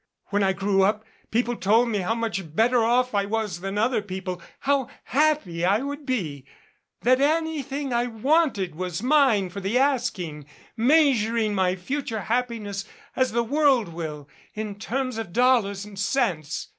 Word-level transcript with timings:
When 0.31 0.41
I 0.41 0.51
grew 0.51 0.81
up, 0.81 1.05
people 1.29 1.55
told 1.55 1.89
me 1.89 1.99
how 1.99 2.15
much 2.15 2.55
better 2.55 2.83
off 2.83 3.13
I 3.13 3.25
was 3.25 3.59
than 3.59 3.77
other 3.77 4.01
people, 4.01 4.41
how 4.61 4.89
happy 5.03 5.63
I 5.63 5.81
would 5.83 6.07
be 6.07 6.47
that 7.03 7.21
anything 7.21 7.93
I 7.93 8.07
wanted 8.07 8.73
was 8.73 9.03
mine 9.03 9.51
for 9.51 9.59
the 9.59 9.77
asking, 9.77 10.47
measuring 10.75 11.53
my 11.53 11.75
future 11.75 12.21
happiness 12.21 12.83
as 13.15 13.31
the 13.31 13.43
world 13.43 13.89
will 13.89 14.27
in 14.55 14.79
terms 14.79 15.19
of 15.19 15.33
dollars 15.33 15.85
and 15.85 15.99
cents. 15.99 16.69